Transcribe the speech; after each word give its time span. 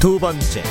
두 0.00 0.18
번째 0.18 0.62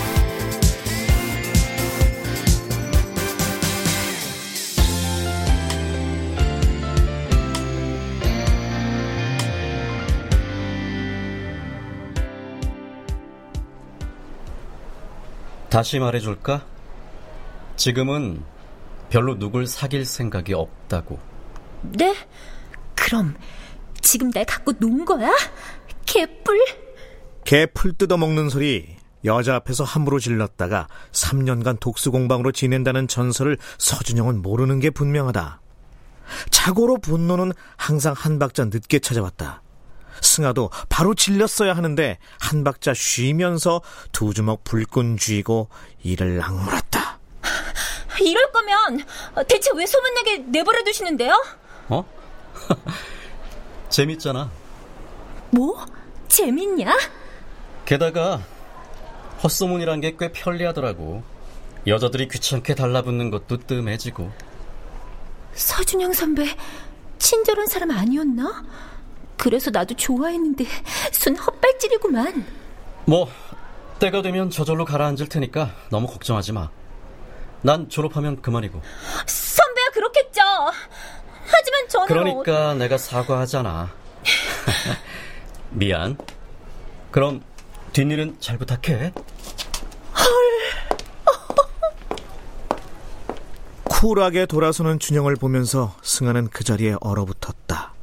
다시 15.69 15.99
말해줄까? 15.99 16.65
지금은 17.75 18.43
별로 19.11 19.37
누굴 19.37 19.67
사귈 19.67 20.05
생각이 20.05 20.55
없다고. 20.55 21.19
네? 21.83 22.15
그럼 22.95 23.35
지금 24.01 24.31
날 24.31 24.43
갖고 24.45 24.71
논 24.79 25.05
거야? 25.05 25.29
개뿔? 26.07 26.65
개풀 27.45 27.93
뜯어먹는 27.93 28.49
소리 28.49 28.98
여자 29.25 29.55
앞에서 29.55 29.83
함부로 29.83 30.19
질렀다가 30.19 30.87
3년간 31.11 31.79
독수공방으로 31.79 32.51
지낸다는 32.51 33.07
전설을 33.07 33.57
서준영은 33.77 34.41
모르는 34.41 34.79
게 34.79 34.89
분명하다. 34.89 35.61
자고로 36.51 36.99
분노는 36.99 37.53
항상 37.75 38.13
한 38.15 38.39
박자 38.39 38.65
늦게 38.65 38.99
찾아왔다. 38.99 39.61
승아도 40.21 40.69
바로 40.89 41.15
질렸어야 41.15 41.75
하는데 41.75 42.17
한 42.39 42.63
박자 42.63 42.93
쉬면서 42.93 43.81
두 44.11 44.33
주먹 44.33 44.63
불끈 44.63 45.17
쥐고 45.17 45.69
이를 46.03 46.41
악물었다. 46.41 47.19
이럴 48.21 48.51
거면 48.51 49.05
대체 49.47 49.71
왜 49.75 49.85
소문나게 49.85 50.39
내버려 50.47 50.83
두시는데요? 50.83 51.33
어? 51.89 52.05
재밌잖아. 53.89 54.51
뭐? 55.51 55.85
재밌냐? 56.27 56.95
게다가 57.85 58.41
헛소문이란 59.43 60.01
게 60.01 60.15
꽤 60.17 60.31
편리하더라고. 60.31 61.23
여자들이 61.87 62.27
귀찮게 62.27 62.75
달라붙는 62.75 63.29
것도 63.31 63.57
뜸해지고. 63.59 64.29
서준영 65.53 66.13
선배 66.13 66.45
친절한 67.17 67.67
사람 67.67 67.91
아니었나? 67.91 68.63
그래서 69.37 69.71
나도 69.71 69.95
좋아했는데 69.95 70.65
순 71.11 71.35
헛발질이구만. 71.37 72.45
뭐 73.05 73.29
때가 73.99 74.21
되면 74.21 74.49
저절로 74.49 74.85
가라앉을 74.85 75.29
테니까 75.29 75.73
너무 75.89 76.07
걱정하지 76.07 76.53
마. 76.53 76.69
난 77.61 77.89
졸업하면 77.89 78.41
그만이고. 78.41 78.81
선배야 79.25 79.85
그렇겠죠. 79.93 80.41
하지만 81.45 81.87
저는 81.89 82.07
그러니까 82.07 82.69
어... 82.71 82.73
내가 82.75 82.97
사과하잖아. 82.97 83.89
미안. 85.71 86.17
그럼 87.11 87.41
뒷일은 87.93 88.37
잘 88.39 88.57
부탁해. 88.57 89.11
쿨하게 93.99 94.45
돌아서는 94.45 94.97
준영을 94.97 95.35
보면서 95.35 95.93
승아는 96.03 96.47
그 96.51 96.63
자리에 96.63 96.95
얼어붙었다. 97.01 97.93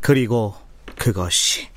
그리고 0.00 0.54
그것이 0.96 1.68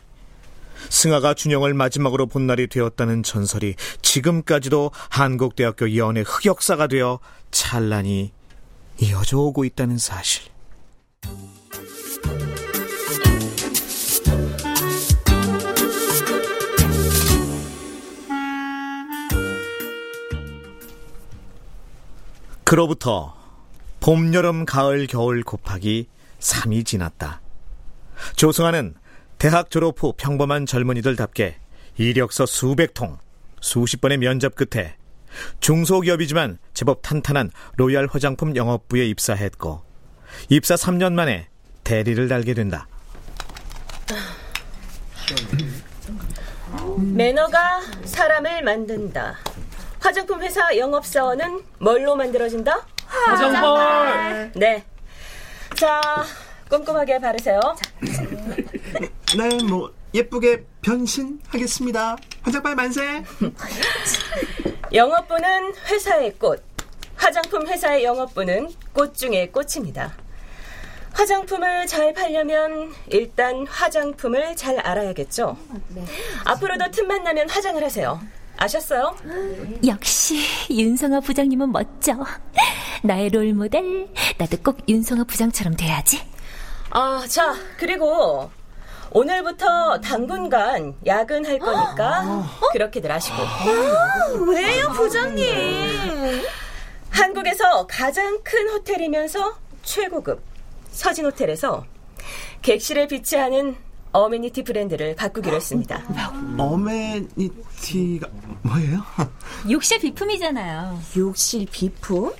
승아가 0.88 1.34
준영을 1.34 1.74
마지막으로 1.74 2.28
본 2.28 2.48
날이 2.48 2.68
되었다는 2.68 3.24
전설이 3.24 3.76
지금까지도 4.02 4.92
한국대학교 5.10 5.98
연애 5.98 6.24
흑역사가 6.26 6.88
되어 6.88 7.20
찬란히 7.52 8.32
이어져 9.02 9.38
오고 9.40 9.66
있다는 9.66 9.98
사실. 9.98 10.44
그로부터 22.70 23.36
봄, 24.00 24.32
여름, 24.36 24.64
가을, 24.64 25.08
겨울 25.08 25.42
곱하기 25.42 26.08
3이 26.40 26.86
지났다. 26.86 27.42
조승아는 28.36 28.94
대학 29.40 29.72
졸업 29.72 30.04
후 30.04 30.14
평범한 30.16 30.68
젊은이들답게 30.68 31.58
이력서 31.98 32.46
수백 32.46 32.94
통, 32.94 33.18
수십 33.60 34.02
번의 34.02 34.20
면접 34.20 34.54
끝에 34.54 34.98
중소기업이지만 35.62 36.60
제법 36.76 37.02
탄탄한 37.02 37.50
로얄 37.78 38.08
화장품 38.08 38.56
영업부에 38.56 39.08
입사했고 39.08 39.82
입사 40.50 40.76
3년 40.76 41.14
만에 41.14 41.48
대리를 41.84 42.28
달게 42.28 42.54
된다. 42.54 42.88
매너가 47.00 47.82
사람을 48.06 48.62
만든다. 48.62 49.38
화장품 50.00 50.42
회사 50.42 50.76
영업사원은 50.76 51.62
뭘로 51.80 52.16
만들어진다? 52.16 52.86
화장품. 53.06 54.52
네. 54.60 54.84
자, 55.76 56.24
꼼꼼하게 56.70 57.20
바르세요. 57.20 57.60
네, 59.38 59.64
뭐 59.68 59.92
예쁘게 60.14 60.66
변신하겠습니다. 60.82 62.18
화장빨 62.42 62.76
만세. 62.76 63.24
영업부는 64.94 65.74
회사의 65.88 66.36
꽃, 66.40 66.64
화장품 67.16 67.68
회사의 67.68 68.04
영업부는 68.04 68.70
꽃 68.94 69.16
중의 69.16 69.52
꽃입니다. 69.52 70.14
화장품을 71.12 71.86
잘 71.88 72.14
팔려면 72.14 72.94
일단 73.08 73.68
화장품을 73.68 74.56
잘 74.56 74.80
알아야겠죠. 74.80 75.58
앞으로도 76.46 76.92
틈만 76.92 77.24
나면 77.24 77.50
화장을 77.50 77.84
하세요. 77.84 78.20
아셨어요? 78.60 79.16
역시 79.88 80.42
윤성아 80.70 81.22
부장님은 81.22 81.72
멋져. 81.72 82.14
나의 83.04 83.30
롤 83.30 83.54
모델. 83.54 84.10
나도 84.38 84.58
꼭 84.64 84.78
윤성아 84.88 85.24
부장처럼 85.24 85.76
돼야지. 85.76 86.22
아, 86.90 87.24
자, 87.30 87.56
그리고 87.78 88.52
오늘부터 89.12 90.02
당분간 90.02 90.94
야근할 91.06 91.58
거니까 91.58 92.24
어? 92.28 92.46
그렇게들 92.74 93.10
하시고. 93.10 93.38
아, 93.38 93.66
왜요, 94.52 94.90
부장님? 94.92 96.42
한국에서 97.12 97.88
가장 97.88 98.40
큰 98.44 98.68
호텔이면서 98.70 99.58
최고급 99.84 100.44
서진 100.92 101.26
호텔에서 101.26 101.86
객실에 102.62 103.08
비치하는 103.08 103.78
어메니티 104.12 104.64
브랜드를 104.64 105.16
바꾸기로 105.16 105.56
했습니다. 105.56 106.02
어메니티가 106.58 108.28
뭐예요? 108.64 109.04
욕실 109.70 110.00
비품이잖아요. 110.00 111.00
욕실 111.18 111.68
비품? 111.72 112.32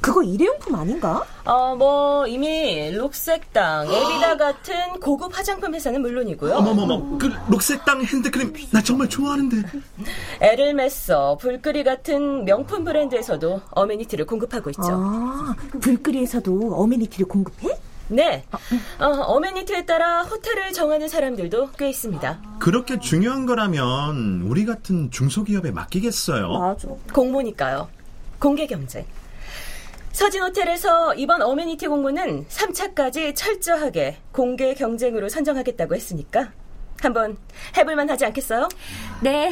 그거 0.00 0.22
일회용품 0.24 0.74
아닌가? 0.74 1.24
어, 1.44 1.76
뭐 1.76 2.26
이미 2.26 2.90
록색당, 2.90 3.86
에비다 3.86 4.36
같은 4.38 4.98
고급 5.00 5.36
화장품 5.38 5.72
회사는 5.74 6.02
물론이고요. 6.02 6.52
어머머머, 6.56 7.16
그 7.16 7.30
록색당 7.48 8.02
핸드크림 8.02 8.52
나 8.72 8.82
정말 8.82 9.08
좋아하는데. 9.08 9.62
에르메서, 10.40 11.36
불끄리 11.36 11.84
같은 11.84 12.44
명품 12.44 12.84
브랜드에서도 12.84 13.60
어메니티를 13.70 14.26
공급하고 14.26 14.70
있죠. 14.70 14.82
아, 14.84 15.54
불끄리에서도 15.80 16.74
어메니티를 16.74 17.26
공급해? 17.28 17.78
네. 18.08 18.44
어, 18.98 19.06
어메니티에 19.06 19.86
따라 19.86 20.22
호텔을 20.22 20.72
정하는 20.72 21.08
사람들도 21.08 21.70
꽤 21.78 21.88
있습니다. 21.88 22.58
그렇게 22.58 22.98
중요한 22.98 23.46
거라면 23.46 24.42
우리 24.42 24.66
같은 24.66 25.10
중소기업에 25.10 25.70
맡기겠어요. 25.70 26.48
맞아. 26.58 26.88
공모니까요. 27.12 27.88
공개 28.38 28.66
경쟁. 28.66 29.04
서진 30.12 30.42
호텔에서 30.42 31.14
이번 31.14 31.42
어메니티 31.42 31.88
공모는 31.88 32.46
3차까지 32.46 33.34
철저하게 33.34 34.18
공개 34.30 34.74
경쟁으로 34.74 35.28
선정하겠다고 35.28 35.94
했으니까 35.96 36.52
한번 37.00 37.36
해볼만 37.76 38.08
하지 38.08 38.24
않겠어요? 38.26 38.68
네. 39.20 39.50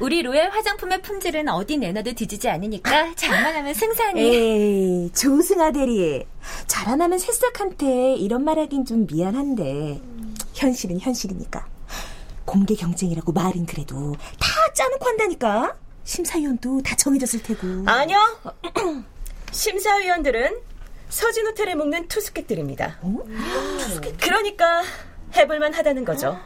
우리 0.00 0.22
로얄 0.22 0.50
화장품의 0.50 1.02
품질은 1.02 1.48
어디 1.48 1.76
내놔도 1.76 2.12
뒤지지 2.12 2.48
않으니까 2.48 3.14
잘만 3.16 3.54
하면 3.56 3.74
승산이. 3.74 4.20
에이, 4.20 5.10
조승아 5.12 5.72
대리. 5.72 6.24
잘안 6.66 7.00
하면 7.00 7.18
새싹한테 7.18 8.14
이런 8.14 8.44
말 8.44 8.58
하긴 8.58 8.84
좀 8.84 9.06
미안한데 9.10 10.00
현실은 10.54 11.00
현실이니까. 11.00 11.66
공개 12.44 12.74
경쟁이라고 12.74 13.32
말은 13.32 13.66
그래도 13.66 14.14
다 14.38 14.46
짜놓고 14.74 15.06
한다니까. 15.06 15.76
심사위원도 16.04 16.82
다 16.82 16.94
정해졌을 16.96 17.42
테고. 17.42 17.66
아니요. 17.86 18.18
심사위원들은 19.50 20.58
서진 21.08 21.46
호텔에 21.46 21.74
묵는 21.74 22.08
투숙객들입니다. 22.08 22.98
어? 23.00 23.18
그러니까 24.20 24.82
해볼만 25.34 25.72
하다는 25.74 26.04
거죠. 26.04 26.38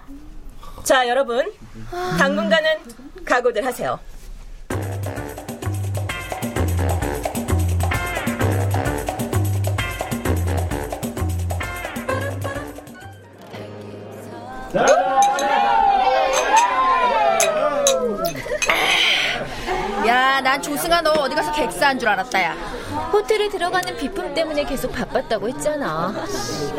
자, 0.89 1.07
여러분. 1.07 1.53
당분간은 2.19 2.79
각오들 3.23 3.63
하세요. 3.67 4.01
야, 20.07 20.41
난 20.41 20.63
조승아 20.63 21.03
너 21.03 21.11
어디 21.11 21.35
가서 21.35 21.53
객사한 21.53 21.99
줄 21.99 22.09
알았다, 22.09 22.43
야. 22.43 22.55
호텔에 23.13 23.51
들어가는 23.51 23.95
비품 23.99 24.33
때문에 24.33 24.65
계속 24.65 24.91
바빴다고 24.93 25.51
했잖아. 25.51 26.15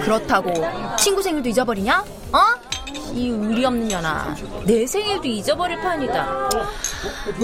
그렇다고 0.02 0.52
친구 0.98 1.22
생일도 1.22 1.50
잊어버리냐? 1.50 2.04
어? 2.34 2.59
이 3.14 3.30
의리 3.30 3.66
없는 3.66 3.88
년아. 3.88 4.36
내 4.66 4.86
생일도 4.86 5.28
잊어버릴 5.28 5.80
판이다. 5.80 6.50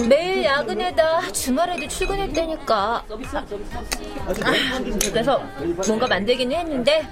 매일 0.08 0.44
야근에다 0.44 1.32
주말에도 1.32 1.88
출근했다니까. 1.88 3.04
그래서 5.10 5.42
뭔가 5.86 6.06
만들기는 6.06 6.56
했는데 6.56 7.06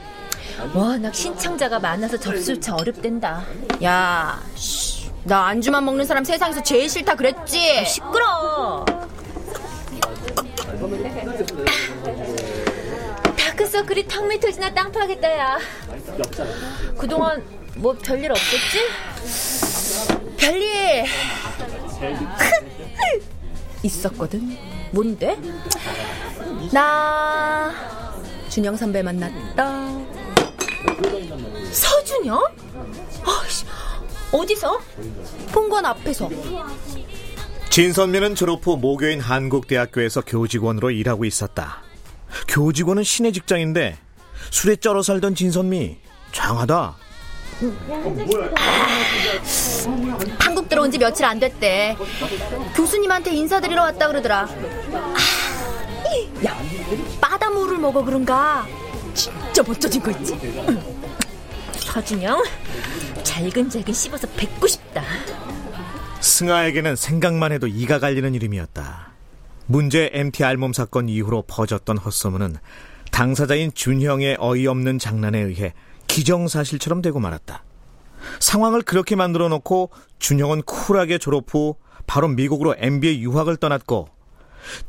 워낙 0.72 1.14
신청자가 1.14 1.78
많아서 1.78 2.16
접수차 2.16 2.74
어렵댄다. 2.74 3.44
야, 3.82 4.40
나 5.24 5.46
안주만 5.46 5.84
먹는 5.84 6.04
사람 6.04 6.22
세상에서 6.24 6.62
제일 6.62 6.88
싫다 6.88 7.14
그랬지? 7.14 7.78
아, 7.80 7.84
시끄러. 7.84 8.84
다크서클이 13.36 14.06
턱 14.06 14.26
밑어지나 14.26 14.72
땅 14.74 14.92
파겠다, 14.92 15.38
야. 15.38 15.58
그동안 16.98 17.42
뭐 17.76 17.93
별일 18.03 18.31
없었지? 18.31 18.79
별일 20.37 21.05
있었거든. 23.82 24.56
뭔데? 24.93 25.37
나 26.73 27.73
준영 28.49 28.76
선배 28.76 29.03
만났다. 29.03 29.88
서준영? 31.73 32.41
어이씨, 33.26 33.67
어디서? 34.32 34.81
본관 35.53 35.85
앞에서. 35.85 36.31
진선미는 37.71 38.37
졸업 38.37 38.65
후 38.65 38.76
모교인 38.76 39.21
한국대학교에서 39.21 40.21
교직원으로 40.21 40.93
일하고 40.93 41.25
있었다. 41.25 41.82
교직원은 42.49 43.03
신의 43.03 43.32
직장인데 43.32 43.99
술에 44.50 44.76
쩔어 44.76 45.03
살던 45.03 45.35
진선미 45.35 45.99
장하다. 46.31 46.97
한국 50.38 50.68
들어온 50.68 50.90
지 50.90 50.98
며칠 50.98 51.24
안 51.24 51.38
됐대. 51.38 51.96
교수님한테 52.74 53.32
인사드리러 53.34 53.82
왔다 53.82 54.06
그러더라. 54.06 54.48
야, 56.46 56.56
바다물을 57.20 57.78
먹어 57.78 58.04
그런가? 58.04 58.66
진짜 59.14 59.62
멋져진 59.66 60.02
거 60.02 60.10
있지? 60.10 60.36
서준영, 61.74 62.42
잘근잘근 63.22 63.94
씹어서 63.94 64.26
뱉고 64.36 64.66
싶다. 64.66 65.02
승아에게는 66.20 66.96
생각만 66.96 67.52
해도 67.52 67.66
이가 67.66 67.98
갈리는 67.98 68.34
이름이었다. 68.34 69.12
문제 69.66 70.10
MT 70.12 70.44
알몸 70.44 70.72
사건 70.72 71.08
이후로 71.08 71.44
퍼졌던 71.46 71.98
헛소문은 71.98 72.56
당사자인 73.10 73.72
준형의 73.72 74.36
어이없는 74.40 74.98
장난에 74.98 75.38
의해 75.38 75.72
기정사실처럼 76.06 77.02
되고 77.02 77.20
말았다. 77.20 77.64
상황을 78.40 78.82
그렇게 78.82 79.16
만들어 79.16 79.48
놓고 79.48 79.90
준형은 80.18 80.62
쿨하게 80.62 81.18
졸업 81.18 81.52
후 81.52 81.76
바로 82.06 82.28
미국으로 82.28 82.74
MBA 82.78 83.22
유학을 83.22 83.56
떠났고 83.56 84.08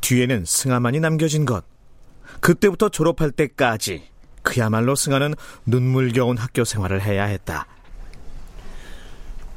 뒤에는 0.00 0.44
승아만이 0.46 1.00
남겨진 1.00 1.44
것. 1.44 1.64
그때부터 2.40 2.88
졸업할 2.88 3.30
때까지 3.30 4.04
그야말로 4.42 4.94
승아는 4.94 5.34
눈물겨운 5.66 6.38
학교 6.38 6.64
생활을 6.64 7.02
해야 7.02 7.24
했다. 7.24 7.66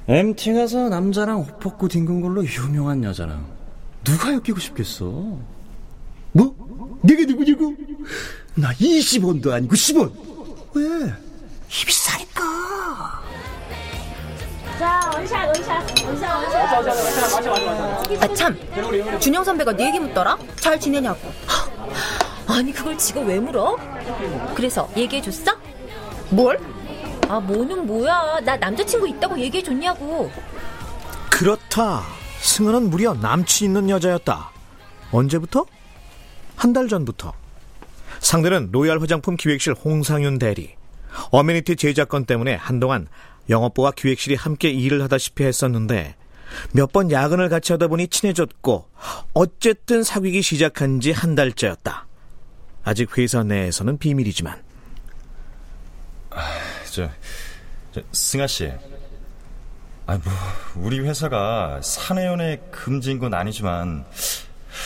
MT 0.07 0.53
가서 0.53 0.89
남자랑 0.89 1.41
옷 1.41 1.59
벗고 1.59 1.87
뒹군 1.87 2.21
걸로 2.21 2.43
유명한 2.43 3.03
여자랑 3.03 3.45
누가 4.03 4.33
엮이고 4.33 4.59
싶겠어? 4.59 5.05
뭐? 6.31 6.99
내가 7.03 7.23
누구냐고? 7.25 7.75
나 8.55 8.73
20원도 8.73 9.51
아니고 9.51 9.75
10원. 9.75 10.11
왜? 10.73 11.13
살까? 11.69 13.21
자, 14.79 15.11
원샷, 15.13 15.47
원샷, 15.47 16.05
원샷, 16.05 16.53
원샷. 17.37 18.23
아, 18.23 18.33
참. 18.33 18.57
준영 19.19 19.43
선배가 19.43 19.73
네 19.73 19.87
얘기 19.87 19.99
묻더라? 19.99 20.37
잘 20.55 20.79
지내냐고. 20.79 21.19
아니, 22.47 22.71
그걸 22.73 22.97
지가 22.97 23.21
왜 23.21 23.39
물어? 23.39 23.77
그래서 24.55 24.89
얘기해줬어? 24.97 25.51
뭘? 26.29 26.59
아, 27.27 27.39
뭐는 27.39 27.85
뭐야. 27.85 28.39
나 28.43 28.57
남자친구 28.57 29.07
있다고 29.07 29.37
얘기해줬냐고. 29.39 30.31
그렇다. 31.29 32.01
승은은 32.41 32.89
무려 32.89 33.13
남친 33.13 33.67
있는 33.67 33.89
여자였다. 33.89 34.49
언제부터? 35.11 35.65
한 36.55 36.73
달 36.73 36.87
전부터. 36.87 37.33
상대는 38.19 38.69
로얄 38.71 38.99
화장품 39.01 39.37
기획실 39.37 39.73
홍상윤 39.73 40.39
대리. 40.39 40.75
어메니티 41.31 41.75
제작권 41.75 42.25
때문에 42.25 42.55
한동안 42.55 43.07
영업부와 43.49 43.91
기획실이 43.91 44.35
함께 44.35 44.69
일을 44.69 45.01
하다시피 45.03 45.43
했었는데 45.43 46.15
몇 46.71 46.91
번 46.91 47.11
야근을 47.11 47.49
같이 47.49 47.71
하다 47.73 47.87
보니 47.87 48.07
친해졌고 48.07 48.89
어쨌든 49.33 50.03
사귀기 50.03 50.41
시작한 50.41 50.99
지 50.99 51.11
한 51.11 51.35
달째였다. 51.35 52.07
아직 52.83 53.15
회사 53.17 53.43
내에서는 53.43 53.97
비밀이지만. 53.99 54.61
저, 56.91 57.09
저 57.91 58.01
승아 58.11 58.47
씨. 58.47 58.71
아, 60.07 60.17
뭐, 60.17 60.33
우리 60.75 60.99
회사가 60.99 61.81
사내연애 61.83 62.59
금지인 62.71 63.19
건 63.19 63.33
아니지만, 63.35 64.05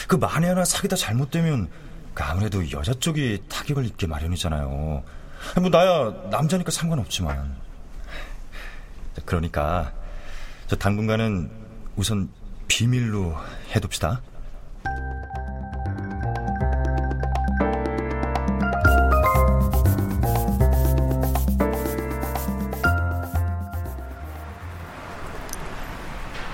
그 0.08 0.15
만에 0.18 0.50
하나 0.50 0.65
사귀다 0.65 0.98
잘못되면, 0.98 1.70
그 2.13 2.24
아무래도 2.24 2.70
여자 2.72 2.94
쪽이 2.94 3.44
타격을 3.48 3.86
입게 3.86 4.06
마련이잖아요. 4.06 5.01
뭐, 5.60 5.70
나야 5.70 6.12
남자니까 6.30 6.72
상관없지만. 6.72 7.56
그러니까, 9.26 9.92
저 10.68 10.76
당분간은 10.76 11.52
우선 11.96 12.30
비밀로 12.68 13.36
해둡시다. 13.70 14.22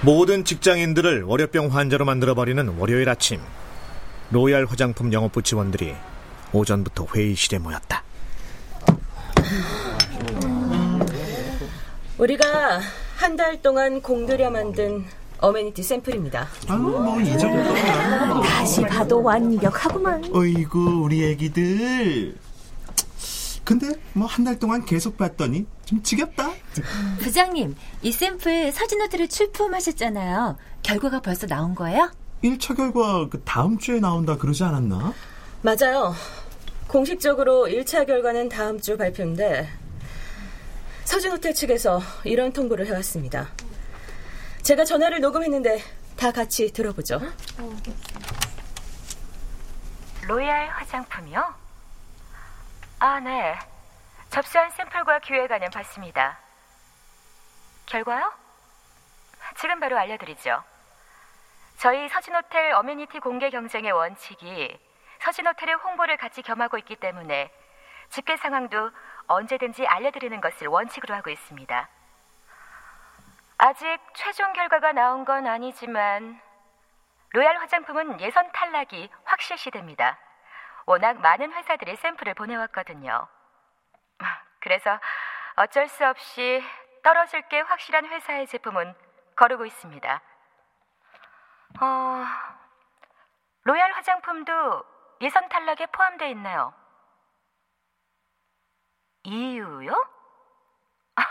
모든 0.01 0.46
직장인들을 0.46 1.24
월요병 1.24 1.75
환자로 1.75 2.05
만들어버리는 2.05 2.67
월요일 2.77 3.10
아침 3.10 3.41
로얄 4.31 4.65
화장품 4.65 5.12
영업부 5.12 5.43
직원들이 5.43 5.93
오전부터 6.53 7.08
회의실에 7.13 7.60
모였다. 7.60 8.03
우리가 12.19 12.79
한 13.17 13.35
달 13.38 13.61
동안 13.61 14.01
공들여 14.01 14.49
만든 14.49 15.05
어메니티 15.39 15.81
샘플입니다. 15.83 16.47
아, 16.67 16.75
뭐이 16.75 17.38
정도. 17.38 17.73
다시 18.43 18.81
봐도 18.81 19.21
완벽하구만. 19.23 20.23
어이구 20.33 21.01
우리 21.03 21.23
애기들. 21.31 22.35
근데 23.63 23.91
뭐 24.13 24.27
한 24.27 24.43
달 24.45 24.59
동안 24.59 24.83
계속 24.85 25.15
봤더니 25.17 25.65
좀 25.85 26.01
지겹다. 26.03 26.51
부장님, 27.19 27.75
이 28.01 28.11
샘플 28.11 28.71
사진 28.73 28.99
호텔에 29.01 29.27
출품하셨잖아요. 29.27 30.57
결과가 30.83 31.21
벌써 31.21 31.47
나온 31.47 31.73
거예요? 31.75 32.11
1차 32.43 32.75
결과 32.75 33.27
그 33.29 33.41
다음 33.45 33.77
주에 33.77 33.99
나온다 33.99 34.38
그러지 34.38 34.63
않았나? 34.63 35.13
맞아요. 35.61 36.13
공식적으로 36.88 37.67
1차 37.67 38.05
결과는 38.07 38.49
다음 38.49 38.79
주 38.81 38.97
발표인데 38.97 39.69
서진 41.09 41.31
호텔 41.31 41.55
측에서 41.55 41.99
이런 42.23 42.53
통보를 42.53 42.85
해왔습니다. 42.85 43.47
제가 44.61 44.85
전화를 44.85 45.21
녹음했는데 45.21 45.81
다 46.15 46.31
같이 46.31 46.71
들어보죠. 46.71 47.19
로얄 50.27 50.67
화장품이요? 50.67 51.55
아, 52.99 53.19
네. 53.21 53.57
접수한 54.29 54.69
샘플과 54.69 55.17
기획안을 55.21 55.71
봤습니다. 55.71 56.37
결과요? 57.87 58.31
지금 59.59 59.79
바로 59.79 59.97
알려드리죠. 59.97 60.63
저희 61.79 62.07
서진호텔 62.07 62.73
어메니티 62.73 63.19
공개 63.19 63.49
경쟁의 63.49 63.93
원칙이 63.93 64.77
서진호텔의 65.23 65.73
홍보를 65.73 66.17
같이 66.17 66.43
겸하고 66.43 66.77
있기 66.77 66.97
때문에 66.97 67.51
집계 68.11 68.37
상황도 68.37 68.91
언제든지 69.29 69.86
알려드리는 69.88 70.41
것을 70.41 70.67
원칙으로 70.67 71.15
하고 71.15 71.29
있습니다. 71.29 71.88
아직 73.59 74.00
최종 74.15 74.53
결과가 74.53 74.91
나온 74.91 75.24
건 75.24 75.45
아니지만 75.45 76.41
로얄 77.31 77.57
화장품은 77.57 78.19
예선 78.21 78.51
탈락이 78.51 79.09
확실시됩니다. 79.24 80.17
워낙 80.86 81.19
많은 81.19 81.53
회사들이 81.53 81.95
샘플을 81.98 82.33
보내왔거든요. 82.33 83.27
그래서 84.59 85.00
어쩔 85.55 85.88
수 85.88 86.05
없이 86.07 86.63
떨어질 87.03 87.43
게 87.50 87.59
확실한 87.59 88.05
회사의 88.05 88.48
제품은 88.48 88.95
거르고 89.36 89.65
있습니다. 89.65 90.21
어, 91.81 92.25
로얄 93.63 93.91
화장품도 93.91 94.83
예선 95.21 95.48
탈락에 95.50 95.86
포함되어 95.88 96.29
있나요? 96.29 96.74
이유요? 99.29 99.91
아, 101.15 101.21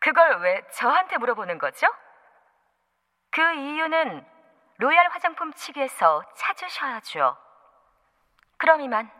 그걸 0.00 0.40
왜 0.42 0.62
저한테 0.76 1.18
물어보는 1.18 1.58
거죠? 1.58 1.86
그 3.30 3.40
이유는 3.40 4.24
로얄 4.78 5.08
화장품 5.10 5.52
측에서 5.54 6.22
찾으셔야죠. 6.36 7.36
그럼 8.58 8.80
이만. 8.82 9.10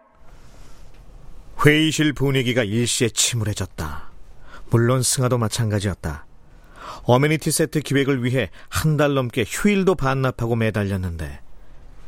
회의실 1.65 2.13
분위기가 2.13 2.63
일시에 2.63 3.09
침울해졌다. 3.09 4.11
물론 4.71 5.03
승아도 5.03 5.39
마찬가지였다. 5.39 6.27
어메니티 7.07 7.51
세트 7.51 7.81
기획을 7.81 8.23
위해 8.25 8.51
한 8.71 8.97
달 8.97 9.15
넘게 9.15 9.45
휴일도 9.47 9.95
반납하고 9.97 10.55
매달렸는데 10.57 11.41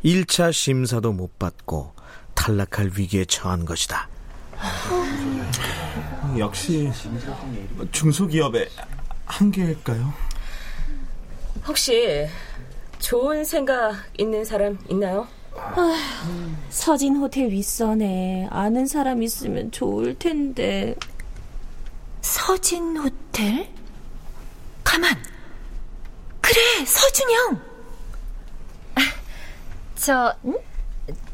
1차 0.05 0.53
심사도 0.53 1.13
못 1.13 1.39
받고 1.39 1.95
탈락할 2.35 2.91
위기에 2.97 3.25
처한 3.25 3.65
것이다. 3.65 4.09
역시 6.39 6.91
중소기업의 7.93 8.69
한계일까요? 9.27 10.13
혹시 11.67 12.27
좋은 12.99 13.45
생각 13.45 13.95
있는 14.19 14.45
사람 14.45 14.79
있나요? 14.89 15.27
서진 16.71 17.17
호텔 17.17 17.49
윗선에 17.51 18.49
아는 18.51 18.87
사람 18.87 19.23
있으면 19.23 19.71
좋을 19.71 20.19
텐데. 20.19 20.95
서진 22.21 22.97
호텔? 22.97 23.69
가만. 24.85 25.17
그래, 26.41 26.85
서준영. 26.85 27.61
아, 28.97 29.01
저 29.97 30.35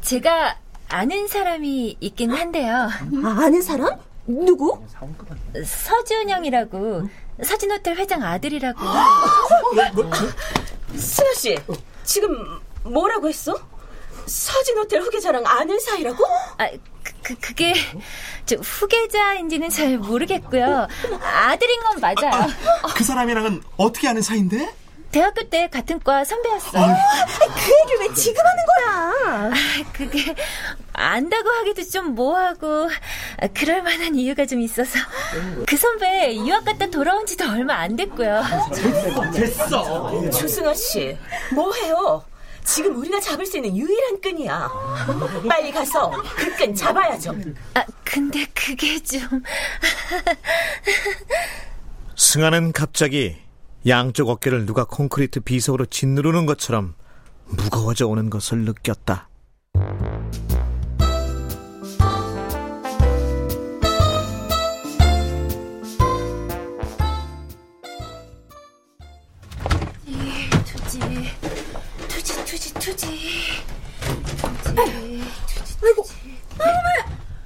제가 0.01 0.57
아는 0.89 1.27
사람이 1.27 1.97
있긴 1.99 2.31
한데요. 2.31 2.89
아, 3.23 3.27
아는 3.45 3.61
사람? 3.61 3.99
누구? 4.25 4.81
서준영이라고 5.65 7.09
서진 7.43 7.71
호텔 7.71 7.95
회장 7.97 8.23
아들이라고. 8.23 8.79
승아 10.95 11.33
씨, 11.33 11.57
지금 12.03 12.59
뭐라고 12.83 13.27
했어? 13.27 13.55
서진 14.25 14.77
호텔 14.77 15.01
후계자랑 15.01 15.45
아는 15.45 15.79
사이라고? 15.79 16.23
아, 16.57 16.69
그, 17.03 17.13
그 17.21 17.35
그게 17.39 17.73
저 18.45 18.55
후계자인지는 18.55 19.69
잘 19.69 19.97
모르겠고요. 19.97 20.87
아들인 21.21 21.81
건 21.81 21.99
맞아요. 21.99 22.47
그 22.95 23.03
사람이랑은 23.03 23.61
어떻게 23.77 24.07
아는 24.07 24.21
사이인데? 24.21 24.73
대학교 25.13 25.43
때 25.47 25.69
같은 25.69 25.99
과 25.99 26.25
선배였어요. 26.25 26.83
그 26.83 27.71
얘기를 27.91 27.99
왜 28.09 28.13
지금 28.15 28.43
하는 28.45 28.63
거야? 28.65 29.13
아, 29.27 29.51
그게 29.93 30.35
안다고 30.91 31.49
하기도 31.49 31.83
좀 31.87 32.15
뭐하고 32.15 32.89
아, 33.39 33.47
그럴 33.53 33.83
만한 33.83 34.15
이유가 34.15 34.45
좀 34.45 34.59
있어서 34.59 34.97
그 35.67 35.77
선배 35.77 36.35
유학 36.35 36.65
갔다 36.65 36.87
돌아온 36.87 37.25
지도 37.27 37.45
얼마 37.47 37.75
안 37.75 37.95
됐고요. 37.95 38.41
됐어. 39.33 40.29
조승아 40.31 40.73
씨, 40.73 41.15
뭐해요? 41.53 42.25
지금 42.65 42.95
우리가 42.97 43.19
잡을 43.19 43.45
수 43.45 43.57
있는 43.57 43.75
유일한 43.77 44.19
끈이야. 44.19 44.69
빨리 45.47 45.71
가서 45.71 46.09
그 46.09 46.55
끈 46.55 46.73
잡아야죠. 46.73 47.35
아, 47.75 47.83
근데 48.03 48.45
그게 48.55 48.99
좀 49.03 49.21
승아는 52.15 52.71
갑자기 52.71 53.42
양쪽 53.85 54.29
어깨를 54.29 54.65
누가 54.65 54.85
콘크리트 54.85 55.41
비석으로 55.41 55.85
짓누르는 55.87 56.45
것처럼 56.45 56.95
무거워져 57.47 58.07
오는 58.07 58.29
것을 58.29 58.59
느꼈다. 58.59 59.27
투지 70.65 70.99
투지 72.07 72.45
투지 72.45 72.73
투지 72.75 73.05
아이고, 75.85 76.05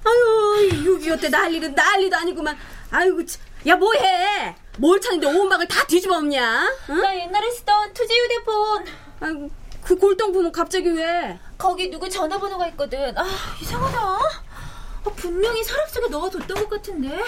아유, 0.05 0.99
6.25때 0.99 1.29
난리는 1.31 1.73
난리도 1.73 2.15
아니구만. 2.15 2.55
아이고, 2.91 3.25
참. 3.25 3.41
야, 3.67 3.75
뭐해? 3.75 4.55
뭘 4.77 5.01
찾는데 5.01 5.27
온 5.27 5.49
방을 5.49 5.67
다 5.67 5.83
뒤집어 5.85 6.17
엎냐? 6.17 6.69
응? 6.89 7.01
나 7.01 7.15
옛날에 7.15 7.49
쓰던 7.51 7.93
투지 7.93 8.13
휴대폰 8.13 8.85
아이고, 9.19 9.49
그 9.83 9.95
골동품은 9.95 10.51
갑자기 10.51 10.89
왜? 10.89 11.39
거기 11.57 11.89
누구 11.89 12.07
전화번호가 12.09 12.67
있거든. 12.69 13.17
아 13.17 13.25
이상하다. 13.61 13.99
아, 13.99 15.09
분명히 15.15 15.63
서랍 15.63 15.89
속에 15.89 16.07
넣어 16.09 16.29
뒀던 16.29 16.47
것 16.47 16.69
같은데. 16.69 17.19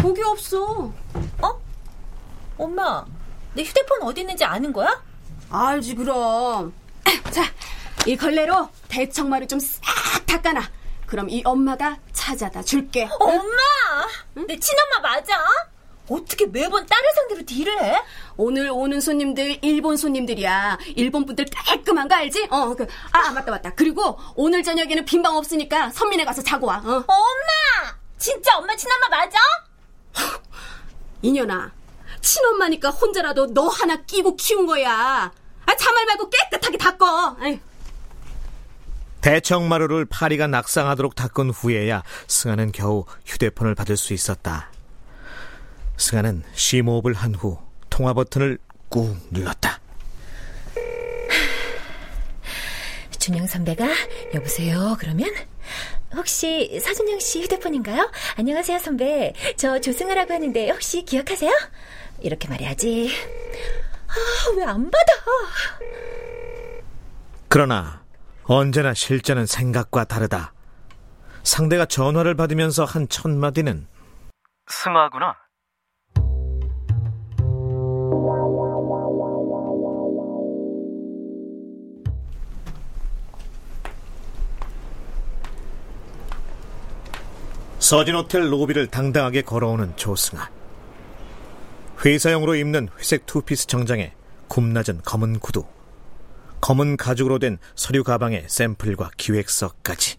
거기 0.00 0.22
없어. 0.22 0.92
어? 1.42 1.60
엄마, 2.56 3.04
내 3.54 3.62
휴대폰 3.64 4.02
어디 4.02 4.20
있는지 4.20 4.44
아는 4.44 4.72
거야? 4.72 5.02
알지, 5.50 5.94
그럼. 5.96 6.72
자, 7.32 7.42
이 8.06 8.16
걸레로 8.16 8.68
대청마를 8.88 9.48
좀 9.48 9.58
싹 9.58 9.82
닦아놔. 10.26 10.62
그럼 11.06 11.30
이 11.30 11.42
엄마가 11.44 11.98
찾아다 12.12 12.62
줄게. 12.62 13.08
엄마! 13.20 13.56
내 14.46 14.58
친엄마 14.58 15.00
맞아? 15.00 15.44
어떻게 16.08 16.46
매번 16.46 16.86
딸을 16.86 17.10
상대로 17.14 17.44
딜을 17.44 17.82
해? 17.82 18.00
오늘 18.36 18.70
오는 18.70 19.00
손님들 19.00 19.58
일본 19.62 19.96
손님들이야. 19.96 20.78
일본 20.96 21.26
분들 21.26 21.46
깔끔한 21.52 22.08
거 22.08 22.14
알지? 22.14 22.46
어, 22.50 22.74
그, 22.74 22.86
아 23.10 23.32
맞다 23.32 23.50
맞다. 23.50 23.74
그리고 23.74 24.18
오늘 24.36 24.62
저녁에는 24.62 25.04
빈방 25.04 25.36
없으니까 25.36 25.90
선민에 25.90 26.24
가서 26.24 26.42
자고 26.42 26.66
와. 26.66 26.76
어. 26.76 27.04
엄마! 27.06 27.96
진짜 28.18 28.56
엄마 28.56 28.74
친엄마 28.76 29.08
맞아? 29.08 29.38
이년아, 31.22 31.72
친엄마니까 32.20 32.90
혼자라도 32.90 33.52
너 33.52 33.66
하나 33.68 33.96
끼고 34.02 34.36
키운 34.36 34.66
거야. 34.66 35.32
아 35.66 35.76
자말 35.76 36.06
말고 36.06 36.30
깨끗하게 36.30 36.78
닦어. 36.78 37.36
아이. 37.40 37.60
대청마루를 39.30 40.04
파리가 40.04 40.46
낙상하도록 40.46 41.16
닦은 41.16 41.50
후에야 41.50 42.04
승아는 42.28 42.70
겨우 42.70 43.06
휴대폰을 43.24 43.74
받을 43.74 43.96
수 43.96 44.14
있었다. 44.14 44.70
승아는 45.96 46.44
심호흡을 46.54 47.12
한 47.12 47.34
후 47.34 47.58
통화 47.90 48.12
버튼을 48.14 48.58
꾹 48.88 49.16
눌렀다. 49.32 49.80
준영 53.18 53.48
선배가 53.48 53.84
여보세요 54.34 54.96
그러면 55.00 55.28
혹시 56.14 56.78
서준영 56.80 57.18
씨 57.18 57.42
휴대폰인가요? 57.42 58.08
안녕하세요 58.36 58.78
선배 58.78 59.32
저 59.56 59.80
조승아라고 59.80 60.34
하는데 60.34 60.70
혹시 60.70 61.04
기억하세요? 61.04 61.50
이렇게 62.20 62.46
말해야지 62.46 63.10
아 64.06 64.56
왜 64.56 64.62
안 64.62 64.88
받아 64.88 65.12
그러나 67.48 68.05
언제나 68.48 68.94
실제는 68.94 69.44
생각과 69.44 70.04
다르다. 70.04 70.52
상대가 71.42 71.84
전화를 71.84 72.34
받으면서 72.34 72.84
한 72.84 73.08
첫마디는 73.08 73.86
승아구나. 74.68 75.34
서진 87.78 88.16
호텔 88.16 88.52
로비를 88.52 88.88
당당하게 88.88 89.42
걸어오는 89.42 89.96
조승아. 89.96 90.50
회사용으로 92.04 92.56
입는 92.56 92.88
회색 92.98 93.26
투피스 93.26 93.68
정장에 93.68 94.12
굽낮은 94.48 95.02
검은 95.04 95.38
구두, 95.38 95.64
검은 96.66 96.96
가죽으로 96.96 97.38
된 97.38 97.58
서류 97.76 98.02
가방에 98.02 98.42
샘플과 98.48 99.12
기획서까지. 99.16 100.16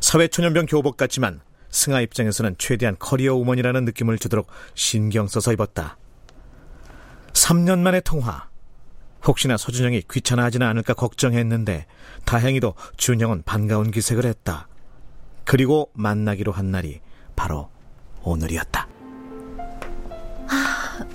사회초년병 0.00 0.66
교복 0.66 0.98
같지만 0.98 1.40
승아 1.70 2.02
입장에서는 2.02 2.56
최대한 2.58 2.94
커리어 2.98 3.36
우먼이라는 3.36 3.86
느낌을 3.86 4.18
주도록 4.18 4.48
신경 4.74 5.28
써서 5.28 5.50
입었다. 5.54 5.96
3년 7.32 7.78
만의 7.78 8.02
통화. 8.04 8.50
혹시나 9.26 9.56
서준영이 9.56 10.02
귀찮아하지는 10.10 10.66
않을까 10.66 10.92
걱정했는데 10.92 11.86
다행히도 12.26 12.74
준영은 12.98 13.44
반가운 13.46 13.90
기색을 13.90 14.26
했다. 14.26 14.68
그리고 15.46 15.90
만나기로 15.94 16.52
한 16.52 16.70
날이 16.70 17.00
바로 17.34 17.70
오늘이었다. 18.24 18.86
아, 20.48 21.06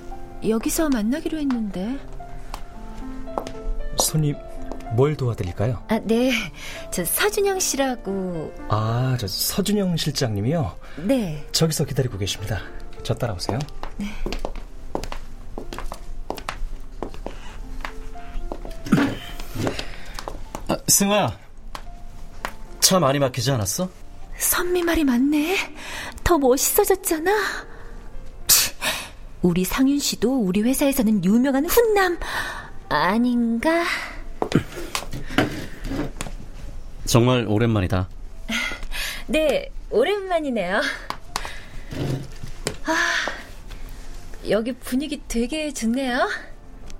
여기서 0.44 0.88
만나기로 0.88 1.38
했는데. 1.38 2.15
손님, 3.98 4.36
뭘 4.94 5.16
도와드릴까요? 5.16 5.82
아, 5.88 5.98
네. 6.04 6.32
저 6.90 7.04
서준영 7.04 7.60
씨라고. 7.60 8.52
아, 8.68 9.16
저 9.18 9.26
서준영 9.26 9.96
실장님이요? 9.96 10.76
네. 11.04 11.46
저기서 11.52 11.84
기다리고 11.84 12.18
계십니다. 12.18 12.60
저 13.02 13.14
따라오세요. 13.14 13.58
네. 13.96 14.06
아, 20.68 20.76
승아야. 20.88 21.38
차 22.80 22.98
많이 22.98 23.18
막히지 23.18 23.50
않았어? 23.50 23.88
선미 24.38 24.82
말이 24.82 25.04
맞네. 25.04 25.56
더 26.22 26.38
멋있어졌잖아. 26.38 27.32
우리 29.42 29.64
상윤 29.64 29.98
씨도 29.98 30.40
우리 30.40 30.62
회사에서는 30.62 31.24
유명한 31.24 31.66
훈남 31.66 32.18
아닌가? 33.04 33.84
정말 37.04 37.46
오랜만이다. 37.48 38.08
네, 39.28 39.70
오랜만이네요. 39.90 40.80
아, 42.84 42.94
여기 44.48 44.72
분위기 44.72 45.20
되게 45.28 45.72
좋네요. 45.72 46.28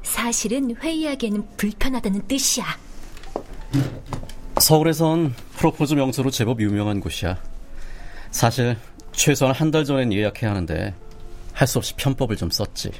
사실은 0.03 0.75
회의하기에는 0.77 1.57
불편하다는 1.57 2.27
뜻이야. 2.29 2.65
서울에선 4.61 5.35
프로포즈 5.57 5.95
명소로 5.95 6.31
제법 6.31 6.61
유명한 6.61 7.01
곳이야. 7.01 7.37
사실 8.31 8.77
최소한 9.13 9.55
한 9.55 9.71
달 9.71 9.85
전엔 9.85 10.13
예약해야 10.13 10.51
하는데 10.51 10.95
할 11.53 11.67
수 11.67 11.79
없이 11.79 11.95
편법을 11.97 12.37
좀 12.37 12.51
썼지. 12.51 12.91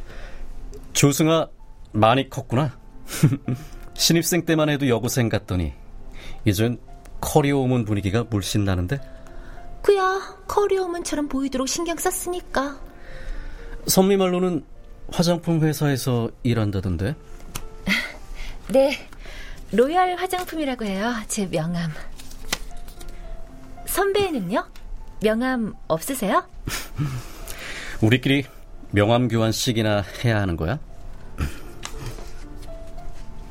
조승아 0.93 1.49
많이 1.93 2.29
컸구나. 2.31 2.77
신입생 3.95 4.45
때만 4.45 4.69
해도 4.69 4.89
여고생 4.89 5.29
같더니 5.29 5.73
이젠 6.45 6.79
커리어 7.21 7.59
우먼 7.59 7.85
분위기가 7.85 8.25
물씬 8.25 8.65
나는데? 8.65 9.01
그야 9.83 10.37
커리어 10.47 10.85
우먼처럼 10.85 11.29
보이도록 11.29 11.69
신경 11.69 11.97
썼으니까. 11.97 12.79
선미 13.87 14.17
말로는 14.17 14.65
화장품 15.13 15.63
회사에서 15.63 16.29
일한다던데? 16.43 17.15
네, 18.69 19.09
로얄 19.73 20.17
화장품이라고 20.17 20.85
해요. 20.85 21.13
제 21.29 21.47
명함. 21.49 21.91
선배는요? 23.87 24.67
명함 25.23 25.75
없으세요? 25.89 26.45
우리끼리 28.03 28.45
명함 28.91 29.29
교환식이나 29.29 30.05
해야 30.25 30.41
하는 30.41 30.57
거야? 30.57 30.79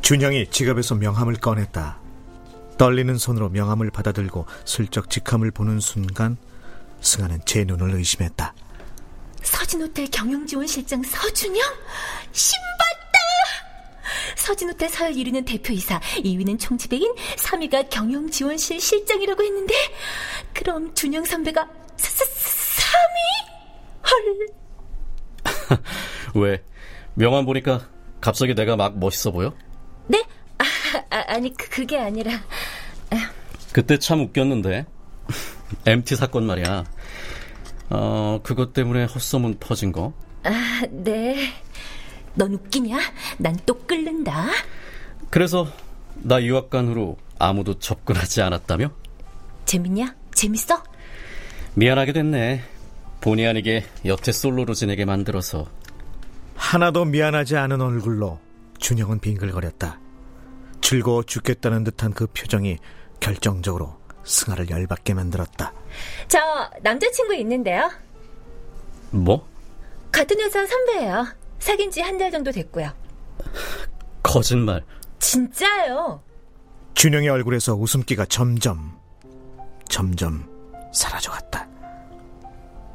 준영이 0.05 0.51
지갑에서 0.51 0.93
명함을 0.93 1.33
꺼냈다. 1.37 1.97
떨리는 2.77 3.17
손으로 3.17 3.49
명함을 3.49 3.89
받아들고 3.89 4.45
슬쩍 4.63 5.09
직함을 5.09 5.49
보는 5.49 5.79
순간 5.79 6.37
승아는 7.01 7.39
제 7.43 7.63
눈을 7.63 7.95
의심했다. 7.95 8.53
서진호텔 9.41 10.11
경영지원 10.11 10.67
실장 10.67 11.01
서준영? 11.01 11.59
신봤다! 12.31 13.19
서진호텔 14.35 14.89
서열 14.89 15.13
1위는 15.13 15.43
대표이사, 15.43 15.99
2위는 15.99 16.59
총지배인, 16.59 17.15
3위가 17.37 17.89
경영지원실 17.89 18.79
실장이라고 18.79 19.41
했는데 19.41 19.73
그럼 20.53 20.93
준영 20.93 21.25
선배가 21.25 21.67
사, 21.97 22.25
사, 22.25 22.91
3위? 24.03 24.45
헐. 25.73 25.79
왜? 26.43 26.63
명함 27.15 27.43
보니까 27.47 27.89
갑자기 28.21 28.53
내가 28.53 28.75
막 28.75 28.99
멋있어 28.99 29.31
보여? 29.31 29.51
네? 30.07 30.23
아, 31.09 31.23
아, 31.27 31.37
니 31.39 31.53
그, 31.55 31.69
그게 31.69 31.97
아니라 31.99 32.31
그때 33.73 33.97
참 33.99 34.21
웃겼는데 34.21 34.85
MT 35.85 36.15
사건 36.15 36.45
말이야 36.45 36.85
어, 37.89 38.39
그것 38.43 38.71
때문에 38.73 39.05
헛소문 39.05 39.57
퍼진 39.59 39.91
거 39.91 40.13
아, 40.43 40.81
네 40.89 41.35
넌 42.37 42.53
웃기냐? 42.53 42.99
난 43.37 43.55
또 43.65 43.79
끓는다 43.87 44.47
그래서 45.29 45.67
나 46.15 46.41
유학 46.43 46.69
간 46.69 46.87
후로 46.89 47.17
아무도 47.39 47.79
접근하지 47.79 48.41
않았다며? 48.41 48.91
재밌냐? 49.65 50.13
재밌어? 50.33 50.83
미안하게 51.75 52.11
됐네 52.13 52.61
본의 53.21 53.47
아니게 53.47 53.85
여태 54.05 54.31
솔로로 54.33 54.73
지내게 54.73 55.05
만들어서 55.05 55.67
하나도 56.55 57.05
미안하지 57.05 57.55
않은 57.57 57.81
얼굴로 57.81 58.39
준영은 58.79 59.19
빙글거렸다. 59.19 59.99
즐거워 60.81 61.23
죽겠다는 61.23 61.83
듯한 61.83 62.13
그 62.13 62.27
표정이 62.27 62.77
결정적으로 63.19 63.97
승아를 64.23 64.69
열받게 64.69 65.13
만들었다. 65.13 65.73
저 66.27 66.39
남자친구 66.81 67.33
있는데요. 67.35 67.89
뭐? 69.11 69.47
같은 70.11 70.39
회사 70.39 70.65
선배예요. 70.65 71.25
사귄 71.59 71.89
지 71.91 72.01
한 72.01 72.17
달 72.17 72.31
정도 72.31 72.51
됐고요. 72.51 72.91
거짓말. 74.23 74.83
진짜요. 75.19 76.21
준영의 76.93 77.29
얼굴에서 77.29 77.75
웃음기가 77.75 78.25
점점, 78.25 78.97
점점 79.89 80.49
사라져갔다. 80.93 81.67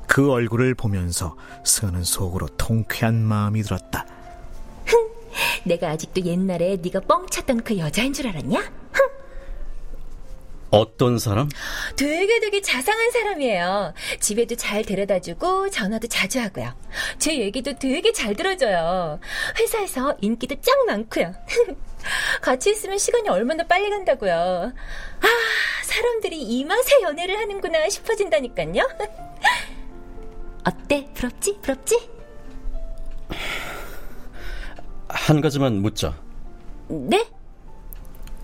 그 0.07 0.31
얼굴을 0.33 0.75
보면서 0.75 1.37
승아는 1.65 2.03
속으로 2.05 2.47
통쾌한 2.57 3.15
마음이 3.23 3.63
들었다. 3.63 4.07
흥, 5.31 5.63
내가 5.65 5.91
아직도 5.91 6.25
옛날에 6.25 6.77
네가 6.81 7.01
뻥 7.01 7.27
찼던 7.29 7.63
그 7.63 7.79
여자인 7.79 8.13
줄 8.13 8.29
알았냐? 8.29 8.59
흥. 8.93 9.11
어떤 10.71 11.19
사람? 11.19 11.49
되게 11.97 12.39
되게 12.39 12.61
자상한 12.61 13.11
사람이에요. 13.11 13.93
집에도 14.21 14.55
잘 14.55 14.85
데려다주고 14.85 15.71
전화도 15.71 16.07
자주 16.07 16.39
하고요. 16.41 16.73
제 17.19 17.39
얘기도 17.39 17.75
되게 17.77 18.13
잘 18.13 18.35
들어줘요. 18.37 19.19
회사에서 19.59 20.17
인기도 20.21 20.55
짱 20.61 20.87
많고요. 20.87 21.35
같이 22.41 22.71
있으면 22.71 22.99
시간이 22.99 23.29
얼마나 23.29 23.67
빨리 23.67 23.91
간다고요. 23.91 24.33
아, 24.33 25.27
사람들이 25.85 26.41
이 26.41 26.65
맛에 26.65 27.03
연애를 27.03 27.37
하는구나 27.39 27.89
싶어진다니까요. 27.89 28.89
어때? 30.65 31.09
부럽지? 31.15 31.59
부럽지? 31.63 32.11
한 35.13 35.41
가지만 35.41 35.83
묻자. 35.83 36.15
네? 36.89 37.27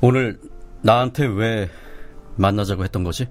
오늘 0.00 0.38
나한테 0.82 1.26
왜 1.26 1.70
만나자고 2.36 2.84
했던 2.84 3.02
거지? 3.02 3.26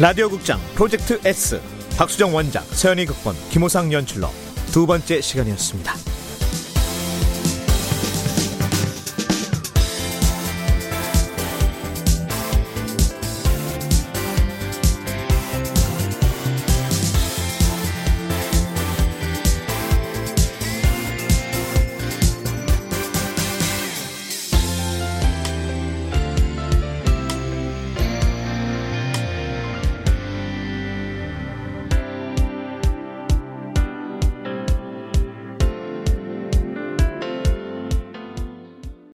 라디오 0.00 0.28
극장 0.28 0.58
프로젝트 0.74 1.20
S 1.24 1.60
박수정 1.96 2.34
원작 2.34 2.64
서연이 2.64 3.06
극본 3.06 3.36
김호상 3.50 3.92
연출로 3.92 4.28
두 4.72 4.84
번째 4.84 5.20
시간이었습니다. 5.20 6.11